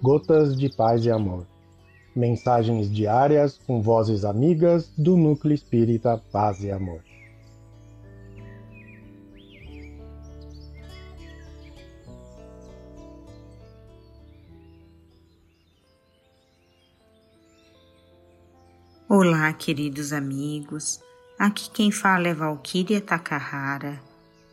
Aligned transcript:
Gotas 0.00 0.56
de 0.56 0.68
Paz 0.68 1.04
e 1.04 1.10
Amor. 1.10 1.44
Mensagens 2.14 2.88
diárias 2.88 3.58
com 3.66 3.82
vozes 3.82 4.24
amigas 4.24 4.92
do 4.96 5.16
Núcleo 5.16 5.52
Espírita 5.52 6.22
Paz 6.30 6.62
e 6.62 6.70
Amor. 6.70 7.02
Olá, 19.08 19.52
queridos 19.52 20.12
amigos. 20.12 21.00
Aqui 21.36 21.68
quem 21.70 21.90
fala 21.90 22.28
é 22.28 22.34
Valquíria 22.34 23.00
Takahara 23.00 24.00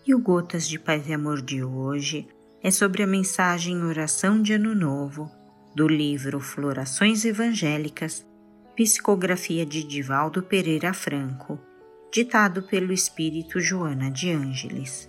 e 0.07 0.15
o 0.15 0.19
Gotas 0.19 0.67
de 0.67 0.79
Paz 0.79 1.07
e 1.07 1.13
Amor 1.13 1.39
de 1.39 1.63
hoje 1.63 2.27
é 2.65 2.71
sobre 2.71 3.03
a 3.03 3.07
mensagem 3.07 3.83
Oração 3.83 4.41
de 4.41 4.51
Ano 4.53 4.73
Novo 4.73 5.31
do 5.75 5.87
livro 5.87 6.39
Florações 6.39 7.23
Evangélicas, 7.23 8.25
psicografia 8.75 9.63
de 9.63 9.83
Divaldo 9.83 10.41
Pereira 10.41 10.91
Franco, 10.91 11.59
ditado 12.11 12.63
pelo 12.63 12.91
Espírito 12.91 13.59
Joana 13.59 14.09
de 14.09 14.31
Ângeles. 14.31 15.07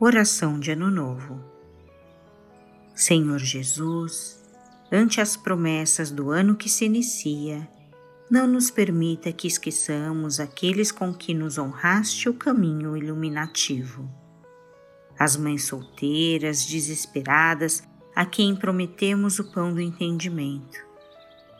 Oração 0.00 0.58
de 0.58 0.70
Ano 0.70 0.90
Novo. 0.90 1.44
Senhor 2.94 3.40
Jesus, 3.40 4.42
ante 4.90 5.20
as 5.20 5.36
promessas 5.36 6.10
do 6.10 6.30
ano 6.30 6.56
que 6.56 6.70
se 6.70 6.86
inicia, 6.86 7.68
não 8.30 8.46
nos 8.46 8.70
permita 8.70 9.30
que 9.34 9.46
esqueçamos 9.46 10.40
aqueles 10.40 10.90
com 10.90 11.12
que 11.12 11.34
nos 11.34 11.58
honraste 11.58 12.26
o 12.26 12.32
caminho 12.32 12.96
iluminativo. 12.96 14.29
As 15.20 15.36
mães 15.36 15.64
solteiras, 15.64 16.64
desesperadas, 16.64 17.82
a 18.16 18.24
quem 18.24 18.56
prometemos 18.56 19.38
o 19.38 19.44
pão 19.52 19.70
do 19.70 19.78
entendimento. 19.78 20.78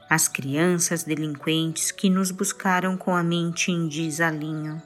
As 0.09 0.27
crianças 0.29 1.05
delinquentes 1.05 1.91
que 1.91 2.09
nos 2.09 2.31
buscaram 2.31 2.97
com 2.97 3.15
a 3.15 3.23
mente 3.23 3.71
em 3.71 3.87
desalinho. 3.87 4.83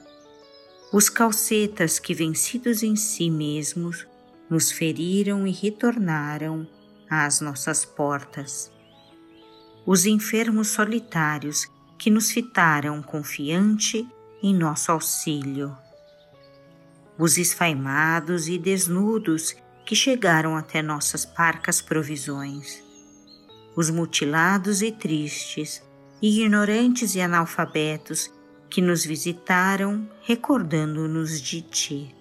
Os 0.91 1.07
calcetas 1.07 1.99
que, 1.99 2.13
vencidos 2.13 2.83
em 2.83 2.97
si 2.97 3.29
mesmos, 3.29 4.05
nos 4.49 4.69
feriram 4.69 5.47
e 5.47 5.51
retornaram 5.51 6.67
às 7.09 7.39
nossas 7.39 7.85
portas. 7.85 8.69
Os 9.85 10.05
enfermos 10.05 10.67
solitários 10.67 11.65
que 11.97 12.11
nos 12.11 12.29
fitaram 12.29 13.01
confiante 13.01 14.05
em 14.43 14.53
nosso 14.53 14.91
auxílio. 14.91 15.84
Os 17.17 17.37
esfaimados 17.37 18.47
e 18.47 18.57
desnudos 18.57 19.55
que 19.85 19.95
chegaram 19.95 20.55
até 20.55 20.81
nossas 20.81 21.25
parcas 21.25 21.81
provisões. 21.81 22.83
Os 23.75 23.89
mutilados 23.89 24.81
e 24.81 24.91
tristes, 24.91 25.81
ignorantes 26.21 27.15
e 27.15 27.21
analfabetos 27.21 28.31
que 28.69 28.81
nos 28.81 29.05
visitaram 29.05 30.09
recordando-nos 30.23 31.39
de 31.41 31.61
Ti. 31.61 32.15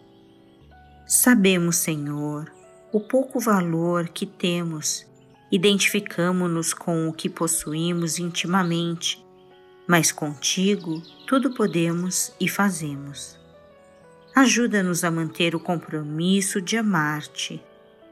Sabemos, 1.06 1.77
Senhor, 1.77 2.53
o 2.92 3.00
pouco 3.00 3.41
valor 3.41 4.09
que 4.09 4.27
temos, 4.27 5.06
identificamo-nos 5.50 6.72
com 6.72 7.09
o 7.09 7.12
que 7.12 7.28
possuímos 7.28 8.19
intimamente 8.19 9.25
mas 9.87 10.11
contigo 10.11 11.03
tudo 11.27 11.53
podemos 11.53 12.33
e 12.41 12.48
fazemos. 12.48 13.39
Ajuda-nos 14.34 15.04
a 15.04 15.10
manter 15.12 15.54
o 15.54 15.60
compromisso 15.60 16.60
de 16.60 16.77
amar-te, 16.77 17.62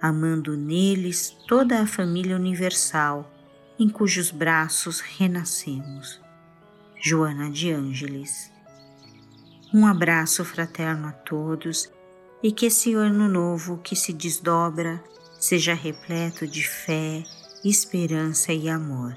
amando 0.00 0.56
neles 0.56 1.36
toda 1.48 1.80
a 1.80 1.86
família 1.86 2.36
universal 2.36 3.28
em 3.76 3.88
cujos 3.88 4.30
braços 4.30 5.00
renascemos. 5.00 6.20
Joana 7.02 7.50
de 7.50 7.72
Ângeles. 7.72 8.52
Um 9.74 9.84
abraço 9.84 10.44
fraterno 10.44 11.08
a 11.08 11.12
todos 11.12 11.90
e 12.40 12.52
que 12.52 12.66
esse 12.66 12.94
ano 12.94 13.28
novo 13.28 13.78
que 13.78 13.96
se 13.96 14.12
desdobra 14.12 15.02
seja 15.40 15.74
repleto 15.74 16.46
de 16.46 16.64
fé, 16.64 17.24
esperança 17.64 18.52
e 18.52 18.68
amor. 18.68 19.16